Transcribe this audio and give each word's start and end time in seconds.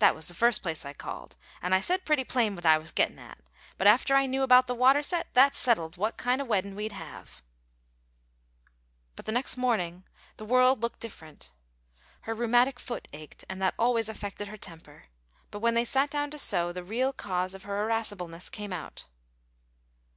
"That 0.00 0.16
was 0.16 0.26
the 0.26 0.34
first 0.34 0.60
place 0.60 0.84
I 0.84 0.92
called, 0.92 1.36
and 1.62 1.72
I 1.72 1.78
said 1.78 2.04
pretty 2.04 2.24
plain 2.24 2.56
what 2.56 2.66
I 2.66 2.78
was 2.78 2.90
gittin' 2.90 3.20
at; 3.20 3.38
but 3.78 3.86
after 3.86 4.16
I 4.16 4.26
knew 4.26 4.42
about 4.42 4.66
the 4.66 4.74
water 4.74 5.04
set, 5.04 5.32
that 5.34 5.54
settled 5.54 5.96
what 5.96 6.16
kind 6.16 6.40
of 6.40 6.48
weddin' 6.48 6.74
we'd 6.74 6.90
have." 6.90 7.42
But 9.14 9.24
the 9.24 9.30
next 9.30 9.56
morning 9.56 10.02
the 10.36 10.44
world 10.44 10.82
looked 10.82 10.98
different. 10.98 11.52
Her 12.22 12.34
rheumatic 12.34 12.80
foot 12.80 13.06
ached, 13.12 13.44
and 13.48 13.62
that 13.62 13.74
always 13.78 14.08
affected 14.08 14.48
her 14.48 14.56
temper; 14.58 15.04
but 15.52 15.60
when 15.60 15.74
they 15.74 15.84
sat 15.84 16.10
down 16.10 16.32
to 16.32 16.40
sew, 16.40 16.72
the 16.72 16.82
real 16.82 17.12
cause 17.12 17.54
of 17.54 17.62
her 17.62 17.84
irascibleness 17.86 18.50
came 18.50 18.72
out. 18.72 19.06